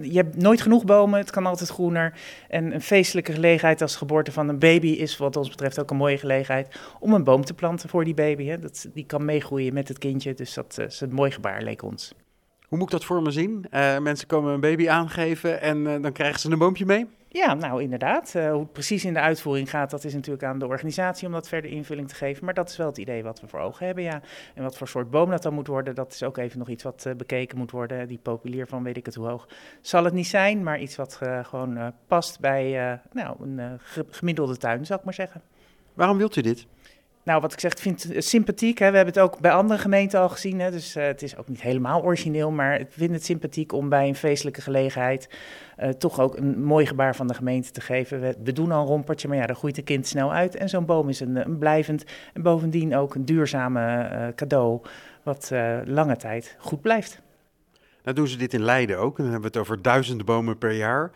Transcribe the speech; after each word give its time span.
Je 0.00 0.16
hebt 0.16 0.36
nooit 0.36 0.60
genoeg 0.60 0.84
bomen, 0.84 1.18
het 1.18 1.30
kan 1.30 1.46
altijd 1.46 1.68
groener. 1.68 2.12
En 2.48 2.74
een 2.74 2.80
feestelijke 2.80 3.32
gelegenheid 3.32 3.82
als 3.82 3.96
geboorte 3.96 4.32
van 4.32 4.48
een 4.48 4.58
baby 4.58 4.88
is 4.88 5.16
wat 5.16 5.36
ons 5.36 5.48
betreft 5.48 5.80
ook 5.80 5.90
een 5.90 5.96
mooie 5.96 6.18
gelegenheid 6.18 6.78
om 7.00 7.12
een 7.12 7.24
boom 7.24 7.44
te 7.44 7.54
planten 7.54 7.88
voor 7.88 8.04
die 8.04 8.14
baby. 8.14 8.46
Hè. 8.46 8.58
Dat, 8.58 8.88
die 8.94 9.06
kan 9.06 9.24
meegroeien 9.24 9.74
met 9.74 9.88
het 9.88 9.98
kindje, 9.98 10.34
dus 10.34 10.54
dat 10.54 10.78
is 10.78 11.00
een 11.00 11.12
mooi 11.12 11.30
gebaar, 11.30 11.62
leek 11.62 11.82
ons. 11.82 12.12
Hoe 12.68 12.78
moet 12.78 12.86
ik 12.86 12.92
dat 12.92 13.04
voor 13.04 13.22
me 13.22 13.30
zien? 13.30 13.66
Uh, 13.74 13.98
mensen 13.98 14.26
komen 14.26 14.52
een 14.52 14.60
baby 14.60 14.88
aangeven 14.88 15.60
en 15.60 15.78
uh, 15.78 16.02
dan 16.02 16.12
krijgen 16.12 16.40
ze 16.40 16.50
een 16.50 16.58
boompje 16.58 16.86
mee? 16.86 17.06
Ja, 17.30 17.54
nou 17.54 17.82
inderdaad. 17.82 18.34
Uh, 18.36 18.50
hoe 18.50 18.60
het 18.60 18.72
precies 18.72 19.04
in 19.04 19.12
de 19.12 19.20
uitvoering 19.20 19.70
gaat, 19.70 19.90
dat 19.90 20.04
is 20.04 20.14
natuurlijk 20.14 20.44
aan 20.44 20.58
de 20.58 20.66
organisatie 20.66 21.26
om 21.26 21.32
dat 21.32 21.48
verder 21.48 21.70
invulling 21.70 22.08
te 22.08 22.14
geven. 22.14 22.44
Maar 22.44 22.54
dat 22.54 22.68
is 22.68 22.76
wel 22.76 22.86
het 22.86 22.98
idee 22.98 23.22
wat 23.22 23.40
we 23.40 23.48
voor 23.48 23.60
ogen 23.60 23.86
hebben, 23.86 24.04
ja. 24.04 24.20
En 24.54 24.62
wat 24.62 24.76
voor 24.76 24.88
soort 24.88 25.10
boom 25.10 25.30
dat 25.30 25.42
dan 25.42 25.54
moet 25.54 25.66
worden, 25.66 25.94
dat 25.94 26.12
is 26.12 26.22
ook 26.22 26.36
even 26.36 26.58
nog 26.58 26.68
iets 26.68 26.82
wat 26.82 27.04
uh, 27.06 27.14
bekeken 27.14 27.58
moet 27.58 27.70
worden. 27.70 28.08
Die 28.08 28.18
populier 28.18 28.66
van 28.66 28.82
weet 28.82 28.96
ik 28.96 29.06
het 29.06 29.14
hoe 29.14 29.26
hoog 29.26 29.48
zal 29.80 30.04
het 30.04 30.14
niet 30.14 30.26
zijn, 30.26 30.62
maar 30.62 30.80
iets 30.80 30.96
wat 30.96 31.20
uh, 31.22 31.44
gewoon 31.44 31.92
past 32.06 32.40
bij 32.40 33.00
nou, 33.12 33.36
een 33.42 33.80
gemiddelde 34.10 34.56
tuin, 34.56 34.86
zou 34.86 34.98
ik 34.98 35.04
maar 35.04 35.14
zeggen. 35.14 35.42
Waarom 35.94 36.18
wilt 36.18 36.36
u 36.36 36.40
dit? 36.40 36.66
Nou, 37.22 37.40
wat 37.40 37.52
ik 37.52 37.60
zeg, 37.60 37.72
vind 37.78 38.02
het 38.02 38.24
sympathiek. 38.24 38.78
Hè. 38.78 38.90
We 38.90 38.96
hebben 38.96 39.14
het 39.14 39.22
ook 39.22 39.40
bij 39.40 39.52
andere 39.52 39.80
gemeenten 39.80 40.20
al 40.20 40.28
gezien. 40.28 40.60
Hè. 40.60 40.70
Dus 40.70 40.96
uh, 40.96 41.04
het 41.04 41.22
is 41.22 41.36
ook 41.36 41.48
niet 41.48 41.62
helemaal 41.62 42.02
origineel, 42.02 42.50
maar 42.50 42.80
ik 42.80 42.86
vind 42.90 43.10
het 43.10 43.24
sympathiek 43.24 43.72
om 43.72 43.88
bij 43.88 44.08
een 44.08 44.14
feestelijke 44.14 44.60
gelegenheid 44.60 45.28
uh, 45.78 45.88
toch 45.88 46.20
ook 46.20 46.36
een 46.36 46.62
mooi 46.62 46.86
gebaar 46.86 47.16
van 47.16 47.26
de 47.26 47.34
gemeente 47.34 47.70
te 47.70 47.80
geven. 47.80 48.20
We, 48.20 48.52
doen 48.52 48.72
al 48.72 48.80
een 48.80 48.86
rompertje, 48.86 49.28
maar 49.28 49.36
ja, 49.36 49.46
dan 49.46 49.56
groeit 49.56 49.78
een 49.78 49.84
kind 49.84 50.06
snel 50.06 50.32
uit. 50.32 50.56
En 50.56 50.68
zo'n 50.68 50.86
boom 50.86 51.08
is 51.08 51.20
een, 51.20 51.36
een, 51.36 51.58
blijvend 51.58 52.04
en 52.32 52.42
bovendien 52.42 52.96
ook 52.96 53.14
een 53.14 53.24
duurzame 53.24 54.32
cadeau, 54.34 54.80
wat 55.22 55.50
lange 55.84 56.16
tijd 56.16 56.56
goed 56.58 56.80
blijft. 56.80 57.22
Nou 58.02 58.16
doen 58.16 58.28
ze 58.28 58.36
dit 58.36 58.54
in 58.54 58.62
Leiden 58.62 58.98
ook. 58.98 59.18
En 59.18 59.22
dan 59.24 59.32
hebben 59.32 59.52
we 59.52 59.58
het 59.58 59.66
over 59.66 59.82
duizenden 59.82 60.26
bomen 60.26 60.58
per 60.58 60.72
jaar. 60.72 61.10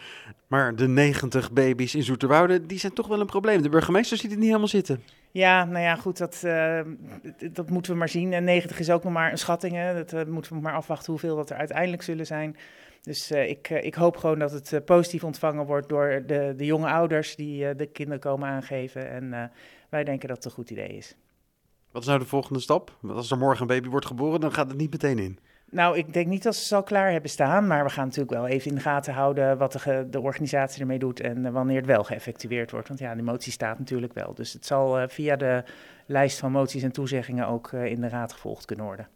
Maar 0.46 0.76
de 0.76 0.88
90 0.88 1.52
baby's 1.52 1.94
in 1.94 2.02
Zoeterwoude, 2.02 2.66
die 2.66 2.78
zijn 2.78 2.92
toch 2.92 3.06
wel 3.06 3.20
een 3.20 3.26
probleem. 3.26 3.62
De 3.62 3.68
burgemeester 3.68 4.16
ziet 4.16 4.30
het 4.30 4.38
niet 4.38 4.48
helemaal 4.48 4.68
zitten. 4.68 5.02
Ja, 5.30 5.64
nou 5.64 5.84
ja, 5.84 5.96
goed, 5.96 6.18
dat, 6.18 6.42
uh, 6.44 6.80
dat 7.52 7.70
moeten 7.70 7.92
we 7.92 7.98
maar 7.98 8.08
zien. 8.08 8.32
En 8.32 8.44
90 8.44 8.78
is 8.78 8.90
ook 8.90 9.04
nog 9.04 9.12
maar 9.12 9.30
een 9.30 9.38
schatting. 9.38 9.74
Hè. 9.74 9.94
Dat 9.94 10.12
uh, 10.12 10.32
moeten 10.32 10.52
we 10.52 10.60
maar 10.60 10.74
afwachten 10.74 11.12
hoeveel 11.12 11.36
dat 11.36 11.50
er 11.50 11.56
uiteindelijk 11.56 12.02
zullen 12.02 12.26
zijn. 12.26 12.56
Dus 13.02 13.32
uh, 13.32 13.48
ik, 13.48 13.68
ik 13.70 13.94
hoop 13.94 14.16
gewoon 14.16 14.38
dat 14.38 14.52
het 14.52 14.84
positief 14.84 15.24
ontvangen 15.24 15.66
wordt 15.66 15.88
door 15.88 16.22
de, 16.26 16.54
de 16.56 16.64
jonge 16.64 16.90
ouders 16.90 17.36
die 17.36 17.74
de 17.74 17.86
kinderen 17.86 18.20
komen 18.20 18.48
aangeven. 18.48 19.10
En 19.10 19.50
wij 19.88 20.04
denken 20.04 20.28
dat 20.28 20.36
het 20.36 20.46
een 20.46 20.52
goed 20.52 20.70
idee 20.70 20.96
is. 20.96 21.16
Wat 21.90 22.02
is 22.02 22.08
nou 22.08 22.20
de 22.20 22.26
volgende 22.26 22.60
stap? 22.60 22.96
Want 23.00 23.16
als 23.16 23.30
er 23.30 23.38
morgen 23.38 23.60
een 23.60 23.66
baby 23.66 23.88
wordt 23.88 24.06
geboren, 24.06 24.40
dan 24.40 24.52
gaat 24.52 24.68
het 24.68 24.78
niet 24.78 24.90
meteen 24.90 25.18
in. 25.18 25.38
Nou, 25.72 25.98
ik 25.98 26.12
denk 26.12 26.26
niet 26.26 26.42
dat 26.42 26.56
ze 26.56 26.74
al 26.74 26.82
klaar 26.82 27.10
hebben 27.10 27.30
staan, 27.30 27.66
maar 27.66 27.84
we 27.84 27.90
gaan 27.90 28.04
natuurlijk 28.04 28.30
wel 28.30 28.46
even 28.46 28.68
in 28.68 28.74
de 28.74 28.80
gaten 28.80 29.14
houden 29.14 29.58
wat 29.58 29.72
de, 29.72 30.06
de 30.10 30.20
organisatie 30.20 30.80
ermee 30.80 30.98
doet 30.98 31.20
en 31.20 31.52
wanneer 31.52 31.76
het 31.76 31.86
wel 31.86 32.04
geëffectueerd 32.04 32.70
wordt. 32.70 32.88
Want 32.88 33.00
ja, 33.00 33.14
die 33.14 33.22
motie 33.22 33.52
staat 33.52 33.78
natuurlijk 33.78 34.12
wel. 34.12 34.34
Dus 34.34 34.52
het 34.52 34.66
zal 34.66 35.00
uh, 35.00 35.08
via 35.08 35.36
de 35.36 35.64
lijst 36.06 36.38
van 36.38 36.52
moties 36.52 36.82
en 36.82 36.92
toezeggingen 36.92 37.46
ook 37.46 37.72
uh, 37.72 37.84
in 37.84 38.00
de 38.00 38.08
raad 38.08 38.32
gevolgd 38.32 38.64
kunnen 38.64 38.84
worden. 38.84 39.08